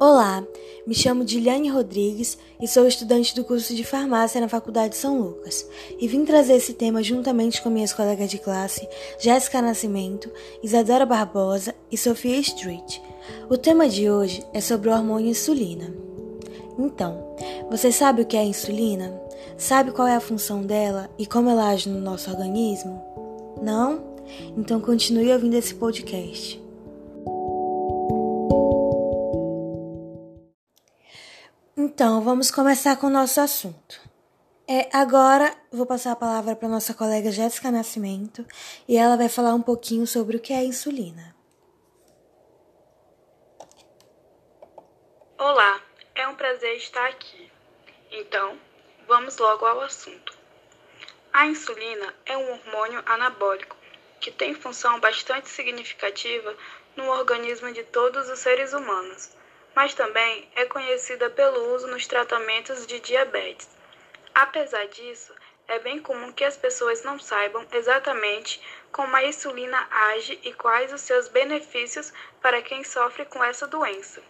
Olá, 0.00 0.46
me 0.86 0.94
chamo 0.94 1.24
Diliane 1.24 1.68
Rodrigues 1.68 2.38
e 2.60 2.68
sou 2.68 2.86
estudante 2.86 3.34
do 3.34 3.42
curso 3.42 3.74
de 3.74 3.82
farmácia 3.82 4.40
na 4.40 4.48
Faculdade 4.48 4.94
São 4.94 5.20
Lucas. 5.20 5.68
E 5.98 6.06
vim 6.06 6.24
trazer 6.24 6.52
esse 6.52 6.72
tema 6.72 7.02
juntamente 7.02 7.60
com 7.60 7.68
minhas 7.68 7.92
colegas 7.92 8.30
de 8.30 8.38
classe, 8.38 8.88
Jéssica 9.18 9.60
Nascimento, 9.60 10.30
Isadora 10.62 11.04
Barbosa 11.04 11.74
e 11.90 11.98
Sofia 11.98 12.36
Street. 12.38 13.00
O 13.50 13.58
tema 13.58 13.88
de 13.88 14.08
hoje 14.08 14.46
é 14.52 14.60
sobre 14.60 14.88
o 14.88 14.92
hormônio 14.92 15.30
insulina. 15.30 15.92
Então, 16.78 17.36
você 17.68 17.90
sabe 17.90 18.22
o 18.22 18.26
que 18.26 18.36
é 18.36 18.44
insulina? 18.44 19.20
Sabe 19.56 19.90
qual 19.90 20.06
é 20.06 20.14
a 20.14 20.20
função 20.20 20.62
dela 20.62 21.10
e 21.18 21.26
como 21.26 21.50
ela 21.50 21.70
age 21.70 21.88
no 21.88 22.00
nosso 22.00 22.30
organismo? 22.30 23.02
Não? 23.60 24.00
Então 24.56 24.80
continue 24.80 25.32
ouvindo 25.32 25.54
esse 25.54 25.74
podcast. 25.74 26.67
Então, 31.80 32.20
vamos 32.20 32.50
começar 32.50 32.96
com 32.96 33.06
o 33.06 33.10
nosso 33.10 33.40
assunto. 33.40 34.00
É, 34.66 34.88
agora 34.92 35.56
vou 35.70 35.86
passar 35.86 36.10
a 36.10 36.16
palavra 36.16 36.56
para 36.56 36.66
nossa 36.66 36.92
colega 36.92 37.30
Jéssica 37.30 37.70
Nascimento 37.70 38.44
e 38.88 38.96
ela 38.96 39.16
vai 39.16 39.28
falar 39.28 39.54
um 39.54 39.62
pouquinho 39.62 40.04
sobre 40.04 40.36
o 40.36 40.40
que 40.40 40.52
é 40.52 40.64
insulina. 40.64 41.36
Olá, 45.38 45.80
é 46.16 46.26
um 46.26 46.34
prazer 46.34 46.76
estar 46.78 47.06
aqui. 47.10 47.48
Então, 48.10 48.58
vamos 49.06 49.38
logo 49.38 49.64
ao 49.64 49.80
assunto. 49.80 50.36
A 51.32 51.46
insulina 51.46 52.12
é 52.26 52.36
um 52.36 52.54
hormônio 52.54 53.04
anabólico 53.06 53.76
que 54.20 54.32
tem 54.32 54.52
função 54.52 54.98
bastante 54.98 55.48
significativa 55.48 56.56
no 56.96 57.04
organismo 57.08 57.72
de 57.72 57.84
todos 57.84 58.28
os 58.28 58.40
seres 58.40 58.72
humanos 58.72 59.38
mas 59.78 59.94
também 59.94 60.50
é 60.56 60.64
conhecida 60.64 61.30
pelo 61.30 61.72
uso 61.72 61.86
nos 61.86 62.04
tratamentos 62.04 62.84
de 62.84 62.98
diabetes. 62.98 63.68
Apesar 64.34 64.88
disso, 64.88 65.32
é 65.68 65.78
bem 65.78 66.00
comum 66.00 66.32
que 66.32 66.42
as 66.42 66.56
pessoas 66.56 67.04
não 67.04 67.16
saibam 67.16 67.64
exatamente 67.70 68.60
como 68.90 69.14
a 69.14 69.22
insulina 69.22 69.86
age 69.88 70.36
e 70.42 70.52
quais 70.52 70.92
os 70.92 71.02
seus 71.02 71.28
benefícios 71.28 72.12
para 72.42 72.60
quem 72.60 72.82
sofre 72.82 73.24
com 73.26 73.44
essa 73.44 73.68
doença. 73.68 74.20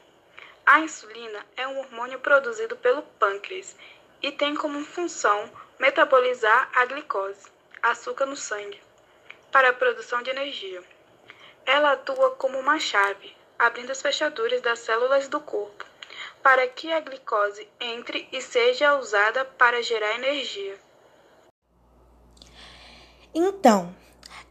A 0.66 0.80
insulina 0.80 1.46
é 1.56 1.66
um 1.66 1.78
hormônio 1.78 2.19
produzido 2.19 2.76
pelo 2.76 3.00
pâncreas 3.19 3.74
e 4.20 4.30
tem 4.30 4.54
como 4.54 4.84
função 4.84 5.50
metabolizar 5.78 6.69
a 6.74 6.84
glicose, 6.84 7.50
açúcar 7.82 8.26
no 8.26 8.36
sangue, 8.36 8.82
para 9.50 9.70
a 9.70 9.72
produção 9.72 10.20
de 10.20 10.28
energia. 10.28 10.82
Ela 11.64 11.92
atua 11.92 12.32
como 12.32 12.58
uma 12.58 12.78
chave 12.78 13.38
abrindo 13.59 13.91
as 13.91 14.01
fechaduras 14.01 14.61
das 14.62 14.78
células 14.78 15.28
do 15.28 15.41
corpo, 15.41 15.84
para 16.42 16.67
que 16.69 16.92
a 16.92 17.01
glicose 17.01 17.69
entre 17.81 18.28
e 18.33 18.41
seja 18.41 18.98
usada 18.98 19.45
para 19.45 19.83
gerar 19.83 20.15
energia. 20.15 20.77
Então, 23.34 23.95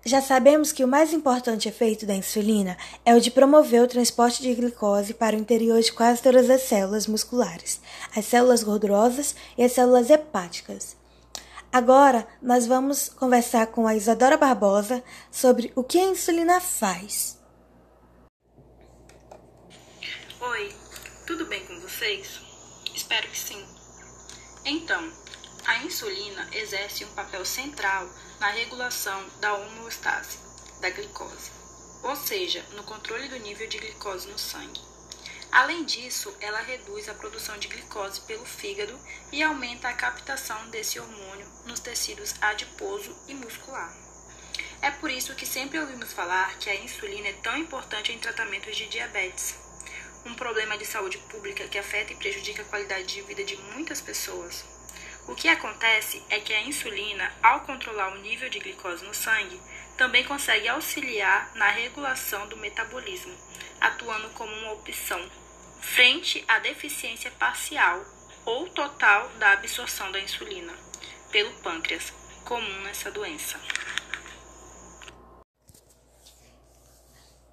já 0.05 0.22
sabemos 0.22 0.72
que 0.72 0.83
o 0.83 0.88
mais 0.88 1.11
importante 1.11 1.67
efeito 1.67 2.05
da 2.05 2.14
insulina 2.14 2.77
é 3.05 3.14
o 3.14 3.19
de 3.19 3.30
promover 3.30 3.81
o 3.81 3.88
transporte 3.88 4.41
de 4.41 4.53
glicose 4.53 5.14
para 5.14 5.36
o 5.36 5.39
interior 5.39 5.81
de 5.81 5.92
quase 5.92 6.21
todas 6.21 6.49
as 6.49 6.61
células 6.61 7.08
musculares, 7.08 7.81
as 8.16 8.25
células 8.25 8.64
gordurosas 8.64 9.36
e 9.58 9.64
as 9.64 9.73
células 9.73 10.09
hepáticas. 10.09 10.95
Agora, 11.73 12.25
nós 12.42 12.66
vamos 12.66 13.09
conversar 13.09 13.67
com 13.67 13.86
a 13.86 13.95
Isadora 13.95 14.38
Barbosa 14.38 15.03
sobre 15.30 15.71
o 15.75 15.83
que 15.83 15.99
a 15.99 16.05
insulina 16.05 16.61
faz. 16.61 17.36
Oi, 20.39 20.71
tudo 21.25 21.48
bem 21.48 21.65
com 21.65 21.80
vocês? 21.81 22.39
Espero 22.93 23.27
que 23.27 23.39
sim. 23.39 23.67
Então, 24.64 25.11
a 25.65 25.77
insulina 25.80 26.48
exerce 26.52 27.03
um 27.03 27.14
papel 27.15 27.43
central 27.43 28.08
na 28.39 28.52
regulação 28.52 29.27
da 29.39 29.55
homeostase 29.55 30.37
da 30.80 30.92
glicose, 30.92 31.52
ou 32.03 32.15
seja, 32.15 32.64
no 32.75 32.83
controle 32.83 33.27
do 33.30 33.39
nível 33.39 33.67
de 33.67 33.80
glicose 33.80 34.27
no 34.27 34.37
sangue. 34.37 34.80
Além 35.52 35.83
disso, 35.86 36.31
ela 36.39 36.61
reduz 36.61 37.09
a 37.09 37.15
produção 37.15 37.58
de 37.58 37.67
glicose 37.67 38.21
pelo 38.21 38.45
fígado 38.45 38.95
e 39.31 39.42
aumenta 39.42 39.89
a 39.89 39.93
captação 39.93 40.69
desse 40.69 40.99
hormônio 40.99 41.48
nos 41.65 41.80
tecidos 41.80 42.36
adiposo 42.39 43.17
e 43.27 43.33
muscular. 43.33 43.92
É 44.83 44.92
por 44.92 45.09
isso 45.09 45.33
que 45.33 45.48
sempre 45.48 45.80
ouvimos 45.80 46.14
falar 46.14 46.59
que 46.59 46.69
a 46.69 46.75
insulina 46.75 47.30
é 47.30 47.33
tão 47.33 47.58
importante 47.58 48.11
em 48.11 48.19
tratamentos 48.19 48.75
de 48.75 48.87
diabetes 48.87 49.65
um 50.27 50.33
problema 50.33 50.77
de 50.77 50.86
saúde 50.86 51.17
pública 51.30 51.67
que 51.67 51.77
afeta 51.77 52.11
e 52.11 52.15
prejudica 52.17 52.61
a 52.61 52.65
qualidade 52.65 53.05
de 53.05 53.21
vida 53.21 53.43
de 53.43 53.55
muitas 53.73 54.02
pessoas. 54.02 54.65
O 55.26 55.36
que 55.36 55.48
acontece 55.48 56.21
é 56.30 56.39
que 56.39 56.54
a 56.54 56.61
insulina, 56.61 57.32
ao 57.42 57.61
controlar 57.61 58.14
o 58.14 58.20
nível 58.20 58.49
de 58.49 58.60
glicose 58.60 59.05
no 59.05 59.14
sangue, 59.14 59.60
também 59.98 60.23
consegue 60.26 60.67
auxiliar 60.67 61.52
na 61.55 61.70
regulação 61.70 62.48
do 62.48 62.58
metabolismo, 62.58 63.33
atuando 63.80 64.30
como 64.30 64.54
uma 64.54 64.73
opção 64.73 65.20
frente 65.82 66.43
à 66.48 66.60
deficiência 66.60 67.32
parcial 67.32 68.04
ou 68.45 68.67
total 68.70 69.30
da 69.39 69.54
absorção 69.54 70.11
da 70.11 70.20
insulina 70.20 70.73
pelo 71.32 71.52
pâncreas, 71.61 72.14
comum 72.45 72.82
nessa 72.82 73.11
doença. 73.11 73.60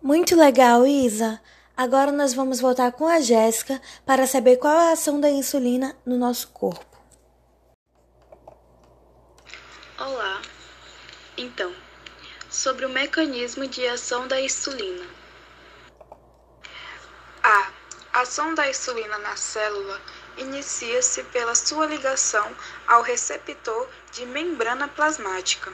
Muito 0.02 0.36
legal, 0.36 0.86
Isa. 0.86 1.40
Agora 1.76 2.12
nós 2.12 2.32
vamos 2.32 2.60
voltar 2.60 2.92
com 2.92 3.04
a 3.08 3.18
Jéssica 3.20 3.82
para 4.06 4.28
saber 4.28 4.58
qual 4.58 4.72
é 4.72 4.90
a 4.90 4.92
ação 4.92 5.20
da 5.20 5.28
insulina 5.28 5.96
no 6.06 6.16
nosso 6.16 6.46
corpo. 6.50 6.96
Olá. 9.98 10.40
Então, 11.36 11.74
sobre 12.48 12.86
o 12.86 12.88
mecanismo 12.88 13.66
de 13.66 13.84
ação 13.88 14.28
da 14.28 14.40
insulina. 14.40 15.04
A 17.42 17.72
ação 18.12 18.54
da 18.54 18.70
insulina 18.70 19.18
na 19.18 19.34
célula 19.36 20.00
inicia-se 20.38 21.24
pela 21.24 21.56
sua 21.56 21.86
ligação 21.86 22.54
ao 22.86 23.02
receptor 23.02 23.88
de 24.12 24.24
membrana 24.26 24.86
plasmática 24.86 25.72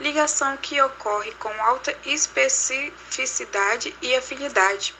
ligação 0.00 0.56
que 0.56 0.80
ocorre 0.80 1.32
com 1.34 1.50
alta 1.60 1.96
especificidade 2.04 3.94
e 4.00 4.14
afinidade 4.14 4.94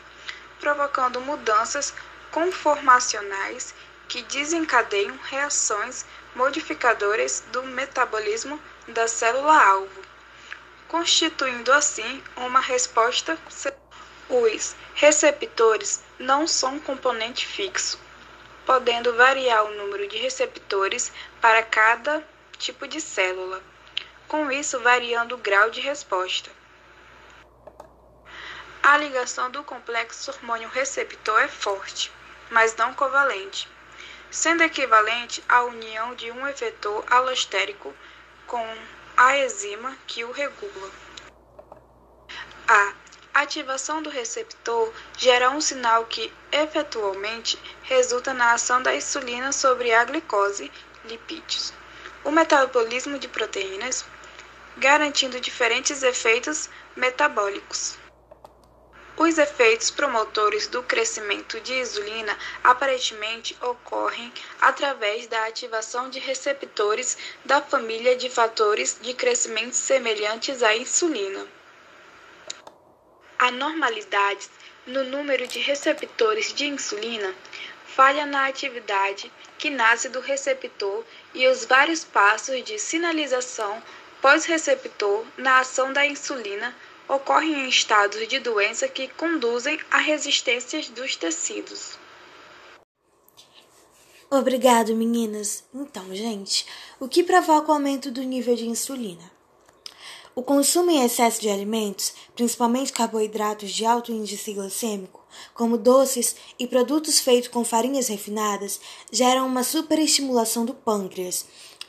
provocando 0.61 1.21
mudanças 1.21 1.95
conformacionais 2.31 3.75
que 4.09 4.23
desencadeiam 4.23 5.19
reações 5.25 6.05
modificadoras 6.35 7.43
do 7.53 7.63
metabolismo 7.63 8.61
da 8.87 9.07
célula-alvo, 9.07 10.03
constituindo 10.89 11.73
assim 11.73 12.23
uma 12.37 12.61
resposta. 12.61 13.39
Os 14.31 14.77
receptores 14.95 16.03
não 16.19 16.47
são 16.47 16.79
componente 16.79 17.47
fixo, 17.47 17.99
podendo 18.67 19.15
variar 19.15 19.65
o 19.65 19.75
número 19.75 20.07
de 20.07 20.19
receptores 20.19 21.11
para 21.41 21.63
cada 21.63 22.23
tipo 22.59 22.87
de 22.87 23.01
célula, 23.01 23.63
com 24.27 24.51
isso 24.53 24.81
variando 24.81 25.35
o 25.35 25.39
grau 25.39 25.71
de 25.71 25.81
resposta. 25.81 26.58
A 28.91 28.97
ligação 28.97 29.51
do 29.51 29.63
complexo 29.63 30.31
hormônio-receptor 30.31 31.39
é 31.43 31.47
forte, 31.47 32.11
mas 32.49 32.75
não 32.75 32.95
covalente, 32.95 33.69
sendo 34.31 34.63
equivalente 34.63 35.45
à 35.47 35.63
união 35.65 36.15
de 36.15 36.31
um 36.31 36.49
efetor 36.49 37.05
alostérico 37.11 37.95
com 38.47 38.67
a 39.15 39.37
enzima 39.37 39.95
que 40.07 40.25
o 40.25 40.33
regula. 40.33 40.91
A 42.67 42.95
ativação 43.35 44.01
do 44.03 44.09
receptor 44.09 44.91
gera 45.19 45.51
um 45.51 45.61
sinal 45.61 46.07
que, 46.07 46.33
efetualmente, 46.51 47.61
resulta 47.83 48.33
na 48.33 48.55
ação 48.55 48.83
da 48.83 48.97
insulina 48.97 49.53
sobre 49.53 49.93
a 49.93 50.03
glicose, 50.03 50.73
lipídios, 51.05 51.75
o 52.25 52.31
metabolismo 52.31 53.19
de 53.19 53.29
proteínas, 53.29 54.07
garantindo 54.79 55.39
diferentes 55.39 56.03
efeitos 56.03 56.71
metabólicos. 56.97 57.99
Os 59.21 59.37
efeitos 59.37 59.91
promotores 59.91 60.69
do 60.69 60.81
crescimento 60.81 61.61
de 61.61 61.75
insulina 61.75 62.39
aparentemente 62.63 63.59
ocorrem 63.61 64.33
através 64.61 65.27
da 65.27 65.45
ativação 65.45 66.09
de 66.09 66.21
receptores 66.21 67.19
da 67.45 67.61
família 67.61 68.15
de 68.15 68.31
fatores 68.31 68.97
de 69.03 69.13
crescimento 69.15 69.75
semelhantes 69.75 70.63
à 70.63 70.77
insulina. 70.77 71.45
Anormalidades 73.37 74.49
no 74.87 75.03
número 75.03 75.49
de 75.49 75.59
receptores 75.59 76.55
de 76.55 76.67
insulina, 76.67 77.35
falha 77.87 78.25
na 78.25 78.47
atividade 78.47 79.33
que 79.59 79.69
nasce 79.69 80.09
do 80.09 80.21
receptor 80.21 81.05
e 81.35 81.49
os 81.49 81.65
vários 81.65 82.05
passos 82.05 82.63
de 82.63 82.79
sinalização 82.79 83.83
pós-receptor 84.23 85.27
na 85.37 85.59
ação 85.59 85.93
da 85.93 86.07
insulina 86.07 86.73
ocorrem 87.09 87.65
em 87.65 87.69
estados 87.69 88.29
de 88.29 88.39
doença 88.39 88.87
que 88.87 89.09
conduzem 89.09 89.79
a 89.91 89.99
resistências 89.99 90.89
dos 90.89 91.17
tecidos. 91.17 91.99
Obrigado, 94.31 94.95
meninas. 94.95 95.65
Então, 95.75 96.15
gente, 96.15 96.67
o 97.01 97.09
que 97.09 97.23
provoca 97.23 97.71
o 97.71 97.75
aumento 97.75 98.11
do 98.11 98.23
nível 98.23 98.55
de 98.55 98.67
insulina? 98.67 99.39
O 100.35 100.43
consumo 100.43 100.91
em 100.91 101.03
excesso 101.03 101.41
de 101.41 101.49
alimentos, 101.49 102.13
principalmente 102.37 102.93
carboidratos 102.93 103.73
de 103.73 103.85
alto 103.85 104.13
índice 104.13 104.53
glicêmico, 104.53 105.27
como 105.55 105.77
doces 105.77 106.37
e 106.59 106.67
produtos 106.67 107.19
feitos 107.19 107.49
com 107.49 107.65
farinhas 107.65 108.07
refinadas, 108.07 108.81
geram 109.11 109.47
uma 109.47 109.65
superestimulação 109.65 110.65
do 110.65 110.75
pâncreas, 110.75 111.47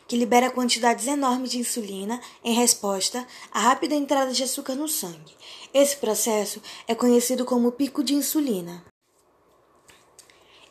que 0.09 0.17
libera 0.17 0.49
quantidades 0.49 1.05
enormes 1.05 1.51
de 1.51 1.59
insulina 1.59 2.19
em 2.43 2.55
resposta 2.55 3.25
à 3.51 3.59
rápida 3.59 3.93
entrada 3.93 4.33
de 4.33 4.43
açúcar 4.43 4.73
no 4.73 4.87
sangue. 4.87 5.37
Esse 5.71 5.95
processo 5.97 6.59
é 6.87 6.95
conhecido 6.95 7.45
como 7.45 7.71
pico 7.71 8.03
de 8.03 8.15
insulina. 8.15 8.83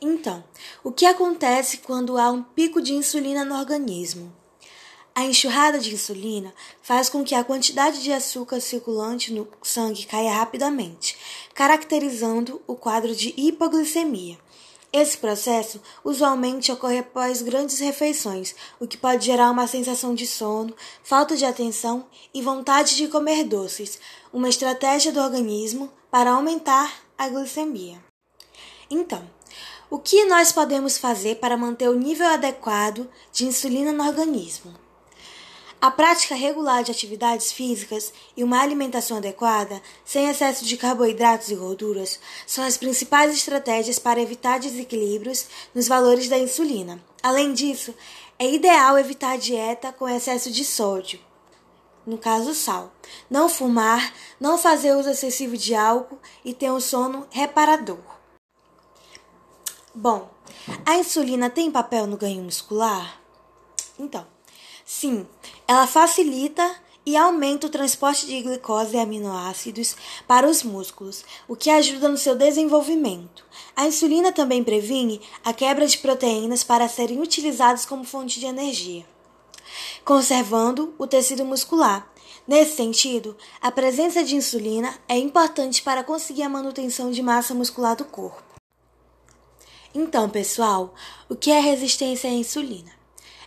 Então, 0.00 0.43
o 0.82 0.90
que 0.90 1.06
acontece 1.06 1.79
quando 1.79 2.19
há 2.19 2.32
um 2.32 2.43
pico 2.43 2.82
de 2.82 2.93
insulina 2.93 3.44
no 3.44 3.56
organismo? 3.56 4.35
A 5.14 5.25
enxurrada 5.25 5.79
de 5.79 5.94
insulina 5.94 6.52
faz 6.82 7.08
com 7.08 7.23
que 7.23 7.35
a 7.35 7.44
quantidade 7.44 8.02
de 8.02 8.12
açúcar 8.12 8.61
circulante 8.61 9.32
no 9.32 9.46
sangue 9.62 10.05
caia 10.06 10.32
rapidamente, 10.32 11.17
caracterizando 11.55 12.61
o 12.67 12.75
quadro 12.75 13.14
de 13.14 13.32
hipoglicemia. 13.37 14.37
Esse 14.90 15.19
processo 15.19 15.82
usualmente 16.02 16.73
ocorre 16.73 16.99
após 16.99 17.43
grandes 17.43 17.79
refeições, 17.79 18.55
o 18.81 18.87
que 18.87 18.96
pode 18.96 19.26
gerar 19.26 19.50
uma 19.50 19.67
sensação 19.67 20.14
de 20.14 20.26
sono, 20.26 20.75
falta 21.02 21.37
de 21.37 21.44
atenção 21.44 22.06
e 22.32 22.40
vontade 22.40 22.96
de 22.96 23.06
comer 23.06 23.44
doces, 23.44 23.99
uma 24.32 24.49
estratégia 24.49 25.12
do 25.12 25.20
organismo 25.20 25.93
para 26.11 26.31
aumentar 26.31 26.90
a 27.19 27.29
glicemia. 27.29 28.02
Então, 28.90 29.29
o 29.90 29.99
que 29.99 30.25
nós 30.25 30.52
podemos 30.52 30.96
fazer 30.96 31.37
para 31.37 31.56
manter 31.56 31.90
o 31.90 31.99
nível 31.99 32.26
adequado 32.26 33.08
de 33.31 33.44
insulina 33.44 33.93
no 33.93 34.06
organismo? 34.06 34.88
A 35.80 35.92
prática 35.92 36.34
regular 36.34 36.82
de 36.82 36.90
atividades 36.90 37.52
físicas 37.52 38.12
e 38.36 38.42
uma 38.42 38.60
alimentação 38.60 39.19
adequada, 39.19 39.80
sem 40.04 40.28
excesso 40.28 40.64
de 40.64 40.76
carboidratos 40.76 41.50
e 41.50 41.54
gorduras, 41.54 42.19
são 42.44 42.64
as 42.64 42.76
principais 42.76 43.32
estratégias 43.32 43.96
para 43.96 44.20
evitar 44.20 44.58
desequilíbrios 44.58 45.46
nos 45.72 45.86
valores 45.86 46.28
da 46.28 46.36
insulina. 46.36 47.00
Além 47.22 47.52
disso, 47.52 47.94
é 48.40 48.52
ideal 48.52 48.98
evitar 48.98 49.38
dieta 49.38 49.92
com 49.92 50.08
excesso 50.08 50.50
de 50.50 50.64
sódio, 50.64 51.20
no 52.04 52.19
caso 52.19 52.54
sal, 52.54 52.92
não 53.30 53.48
fumar, 53.48 54.12
não 54.40 54.58
fazer 54.58 54.96
uso 54.96 55.10
excessivo 55.10 55.56
de 55.56 55.76
álcool 55.76 56.19
e 56.44 56.52
ter 56.52 56.72
um 56.72 56.80
sono 56.80 57.25
reparador. 57.30 58.00
Bom, 59.94 60.28
a 60.84 60.96
insulina 60.96 61.48
tem 61.48 61.70
papel 61.70 62.08
no 62.08 62.16
ganho 62.16 62.42
muscular? 62.42 63.20
Então, 63.96 64.26
Sim, 64.90 65.26
ela 65.67 65.87
facilita 65.87 66.75
e 67.05 67.14
aumenta 67.14 67.67
o 67.67 67.70
transporte 67.70 68.25
de 68.25 68.40
glicose 68.40 68.96
e 68.96 68.99
aminoácidos 68.99 69.94
para 70.26 70.49
os 70.49 70.62
músculos, 70.62 71.26
o 71.46 71.55
que 71.55 71.69
ajuda 71.69 72.08
no 72.08 72.17
seu 72.17 72.35
desenvolvimento. 72.35 73.44
A 73.76 73.87
insulina 73.87 74.32
também 74.32 74.64
previne 74.64 75.20
a 75.44 75.52
quebra 75.52 75.87
de 75.87 75.99
proteínas 75.99 76.64
para 76.64 76.88
serem 76.88 77.20
utilizadas 77.20 77.85
como 77.85 78.02
fonte 78.02 78.40
de 78.40 78.46
energia, 78.46 79.05
conservando 80.06 80.94
o 80.96 81.06
tecido 81.06 81.44
muscular. 81.44 82.11
Nesse 82.46 82.75
sentido, 82.76 83.37
a 83.61 83.70
presença 83.70 84.25
de 84.25 84.37
insulina 84.37 84.99
é 85.06 85.19
importante 85.19 85.82
para 85.82 86.02
conseguir 86.02 86.44
a 86.44 86.49
manutenção 86.49 87.11
de 87.11 87.23
massa 87.23 87.52
muscular 87.52 87.94
do 87.94 88.06
corpo. 88.06 88.43
Então, 89.94 90.31
pessoal, 90.31 90.94
o 91.29 91.37
que 91.37 91.50
é 91.50 91.61
resistência 91.61 92.31
à 92.31 92.32
insulina? 92.32 92.98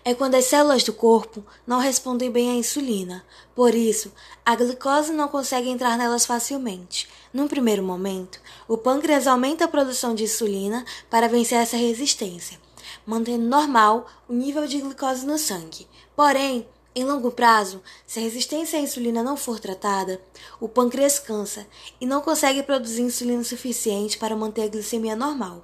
É 0.04 0.14
quando 0.14 0.36
as 0.36 0.46
células 0.46 0.84
do 0.84 0.94
corpo 0.94 1.44
não 1.66 1.80
respondem 1.80 2.32
bem 2.32 2.50
à 2.50 2.54
insulina. 2.54 3.24
Por 3.56 3.76
isso, 3.76 4.12
a 4.46 4.56
glicose 4.56 5.12
não 5.12 5.28
consegue 5.28 5.70
entrar 5.70 5.98
nelas 5.98 6.26
facilmente. 6.26 7.08
Num 7.34 7.48
primeiro 7.48 7.84
momento, 7.84 8.40
o 8.68 8.78
pâncreas 8.78 9.28
aumenta 9.28 9.66
a 9.66 9.68
produção 9.68 10.16
de 10.16 10.24
insulina 10.24 10.84
para 11.10 11.30
vencer 11.30 11.60
essa 11.60 11.78
resistência, 11.78 12.60
mantendo 13.06 13.46
normal 13.46 14.08
o 14.28 14.34
nível 14.34 14.66
de 14.68 14.82
glicose 14.82 15.26
no 15.26 15.38
sangue. 15.38 15.88
Porém, 16.16 16.68
em 16.94 17.06
longo 17.06 17.32
prazo, 17.32 17.82
se 18.06 18.20
a 18.20 18.22
resistência 18.22 18.78
à 18.78 18.82
insulina 18.82 19.24
não 19.24 19.38
for 19.38 19.60
tratada, 19.60 20.22
o 20.60 20.68
pâncreas 20.68 21.20
cansa 21.20 21.66
e 22.02 22.06
não 22.06 22.20
consegue 22.20 22.64
produzir 22.64 23.02
insulina 23.02 23.44
suficiente 23.46 24.18
para 24.18 24.36
manter 24.36 24.64
a 24.64 24.68
glicemia 24.68 25.16
normal. 25.16 25.64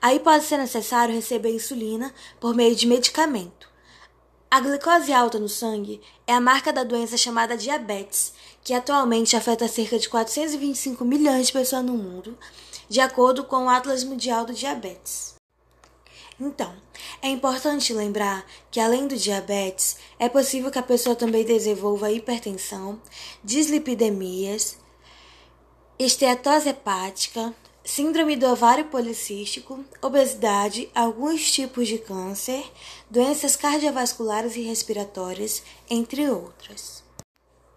Aí 0.00 0.20
pode 0.20 0.44
ser 0.44 0.58
necessário 0.58 1.14
receber 1.14 1.54
insulina 1.54 2.12
por 2.40 2.54
meio 2.54 2.74
de 2.74 2.86
medicamento. 2.86 3.68
A 4.50 4.60
glicose 4.60 5.12
alta 5.12 5.38
no 5.38 5.48
sangue 5.48 6.00
é 6.26 6.32
a 6.32 6.40
marca 6.40 6.72
da 6.72 6.84
doença 6.84 7.16
chamada 7.16 7.56
diabetes, 7.56 8.32
que 8.62 8.72
atualmente 8.72 9.36
afeta 9.36 9.66
cerca 9.66 9.98
de 9.98 10.08
425 10.08 11.04
milhões 11.04 11.48
de 11.48 11.52
pessoas 11.52 11.84
no 11.84 11.96
mundo, 11.96 12.38
de 12.88 13.00
acordo 13.00 13.42
com 13.42 13.64
o 13.64 13.68
Atlas 13.68 14.04
Mundial 14.04 14.44
do 14.44 14.54
Diabetes. 14.54 15.34
Então, 16.38 16.72
é 17.22 17.28
importante 17.28 17.92
lembrar 17.92 18.44
que 18.70 18.80
além 18.80 19.06
do 19.06 19.16
diabetes, 19.16 19.96
é 20.18 20.28
possível 20.28 20.70
que 20.70 20.78
a 20.78 20.82
pessoa 20.82 21.14
também 21.14 21.44
desenvolva 21.44 22.10
hipertensão, 22.10 23.00
dislipidemias, 23.42 24.76
esteatose 25.98 26.68
hepática, 26.68 27.54
síndrome 27.84 28.34
do 28.34 28.46
ovário 28.46 28.86
policístico, 28.86 29.84
obesidade, 30.00 30.88
alguns 30.94 31.52
tipos 31.52 31.86
de 31.86 31.98
câncer, 31.98 32.64
doenças 33.10 33.56
cardiovasculares 33.56 34.56
e 34.56 34.62
respiratórias, 34.62 35.62
entre 35.88 36.28
outras. 36.30 37.04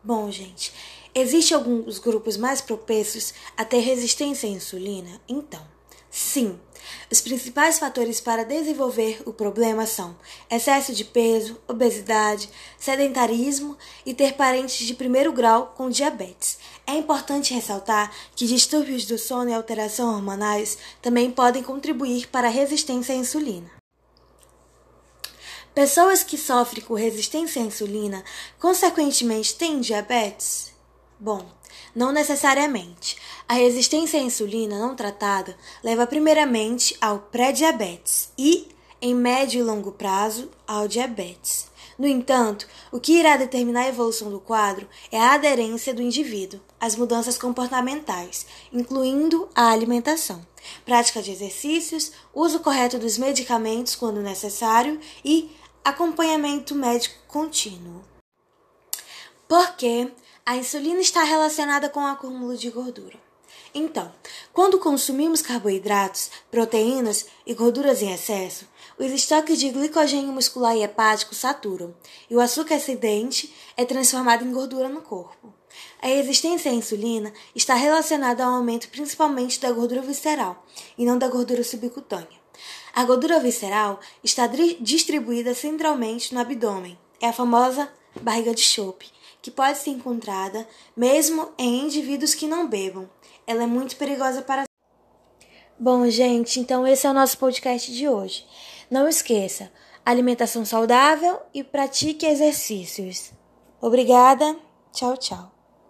Bom, 0.01 0.31
gente, 0.31 0.71
existem 1.13 1.57
alguns 1.57 1.99
grupos 1.99 2.37
mais 2.37 2.61
propensos 2.61 3.33
a 3.57 3.65
ter 3.65 3.79
resistência 3.79 4.47
à 4.47 4.51
insulina? 4.51 5.19
Então, 5.27 5.61
sim, 6.09 6.57
os 7.11 7.21
principais 7.21 7.79
fatores 7.79 8.19
para 8.19 8.43
desenvolver 8.43 9.21
o 9.25 9.31
problema 9.31 9.85
são 9.85 10.15
excesso 10.49 10.93
de 10.93 11.05
peso, 11.05 11.59
obesidade, 11.67 12.49
sedentarismo 12.77 13.77
e 14.05 14.13
ter 14.13 14.33
parentes 14.33 14.85
de 14.85 14.93
primeiro 14.93 15.31
grau 15.31 15.73
com 15.75 15.89
diabetes. 15.89 16.57
É 16.85 16.93
importante 16.93 17.53
ressaltar 17.53 18.11
que 18.35 18.45
distúrbios 18.45 19.05
do 19.05 19.17
sono 19.17 19.49
e 19.49 19.53
alterações 19.53 20.15
hormonais 20.15 20.77
também 21.01 21.31
podem 21.31 21.63
contribuir 21.63 22.27
para 22.27 22.47
a 22.47 22.51
resistência 22.51 23.15
à 23.15 23.17
insulina. 23.17 23.69
Pessoas 25.73 26.23
que 26.23 26.37
sofrem 26.37 26.83
com 26.83 26.95
resistência 26.95 27.61
à 27.61 27.65
insulina 27.65 28.23
consequentemente 28.59 29.53
têm 29.55 29.79
diabetes? 29.79 30.73
Bom, 31.19 31.47
não 31.95 32.11
necessariamente. 32.11 33.17
A 33.49 33.53
resistência 33.53 34.19
à 34.19 34.23
insulina 34.23 34.77
não 34.77 34.93
tratada 34.93 35.55
leva 35.81 36.05
primeiramente 36.05 36.97
ao 36.99 37.19
pré-diabetes 37.19 38.29
e, 38.37 38.67
em 39.01 39.15
médio 39.15 39.59
e 39.59 39.63
longo 39.63 39.93
prazo, 39.93 40.51
ao 40.67 40.85
diabetes. 40.85 41.67
No 41.97 42.05
entanto, 42.05 42.67
o 42.91 42.99
que 42.99 43.13
irá 43.13 43.37
determinar 43.37 43.83
a 43.83 43.87
evolução 43.87 44.29
do 44.29 44.41
quadro 44.41 44.85
é 45.09 45.17
a 45.17 45.31
aderência 45.31 45.93
do 45.93 46.01
indivíduo 46.01 46.59
às 46.77 46.97
mudanças 46.97 47.37
comportamentais, 47.37 48.45
incluindo 48.71 49.47
a 49.55 49.71
alimentação, 49.71 50.45
prática 50.83 51.21
de 51.21 51.31
exercícios, 51.31 52.11
uso 52.35 52.59
correto 52.59 52.99
dos 52.99 53.17
medicamentos 53.17 53.95
quando 53.95 54.21
necessário 54.21 54.99
e 55.23 55.49
acompanhamento 55.85 56.75
médico 56.75 57.15
contínuo. 57.29 58.03
Porque 59.47 60.11
a 60.45 60.57
insulina 60.57 60.99
está 60.99 61.23
relacionada 61.23 61.87
com 61.89 62.01
o 62.01 62.07
acúmulo 62.07 62.57
de 62.57 62.69
gordura. 62.69 63.26
Então, 63.73 64.11
quando 64.53 64.79
consumimos 64.79 65.41
carboidratos, 65.41 66.29
proteínas 66.49 67.25
e 67.45 67.53
gorduras 67.53 68.01
em 68.01 68.11
excesso, 68.11 68.65
os 68.97 69.11
estoques 69.11 69.59
de 69.59 69.69
glicogênio 69.69 70.31
muscular 70.31 70.75
e 70.75 70.83
hepático 70.83 71.35
saturam 71.35 71.93
e 72.29 72.35
o 72.35 72.39
açúcar 72.39 72.75
excedente 72.75 73.53
é 73.75 73.85
transformado 73.85 74.43
em 74.43 74.51
gordura 74.51 74.89
no 74.89 75.01
corpo. 75.01 75.53
A 76.01 76.07
resistência 76.07 76.71
à 76.71 76.73
insulina 76.73 77.31
está 77.55 77.75
relacionada 77.75 78.43
ao 78.43 78.55
aumento 78.55 78.89
principalmente 78.89 79.59
da 79.59 79.71
gordura 79.71 80.01
visceral 80.01 80.65
e 80.97 81.05
não 81.05 81.17
da 81.17 81.27
gordura 81.27 81.63
subcutânea. 81.63 82.37
A 82.93 83.03
gordura 83.03 83.39
visceral 83.39 83.99
está 84.23 84.49
distribuída 84.79 85.53
centralmente 85.53 86.33
no 86.33 86.39
abdômen, 86.39 86.97
é 87.21 87.27
a 87.27 87.33
famosa 87.33 87.91
barriga 88.21 88.53
de 88.53 88.61
chope, 88.61 89.11
que 89.41 89.51
pode 89.51 89.77
ser 89.77 89.91
encontrada 89.91 90.67
mesmo 90.95 91.49
em 91.57 91.85
indivíduos 91.85 92.33
que 92.33 92.47
não 92.47 92.67
bebam. 92.67 93.07
Ela 93.47 93.63
é 93.63 93.67
muito 93.67 93.95
perigosa 93.95 94.41
para. 94.41 94.65
Bom, 95.79 96.09
gente, 96.09 96.59
então 96.59 96.85
esse 96.85 97.07
é 97.07 97.09
o 97.09 97.13
nosso 97.13 97.37
podcast 97.37 97.91
de 97.93 98.09
hoje. 98.09 98.45
Não 98.91 99.07
esqueça, 99.07 99.71
alimentação 100.05 100.65
saudável 100.65 101.39
e 101.53 101.63
pratique 101.63 102.25
exercícios. 102.25 103.31
Obrigada. 103.79 104.57
Tchau, 104.91 105.15
tchau. 105.15 105.56